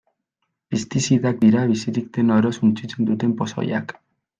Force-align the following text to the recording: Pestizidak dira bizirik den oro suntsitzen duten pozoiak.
Pestizidak 0.75 1.37
dira 1.45 1.67
bizirik 1.75 2.11
den 2.19 2.35
oro 2.41 2.55
suntsitzen 2.61 3.15
duten 3.15 3.41
pozoiak. 3.41 4.01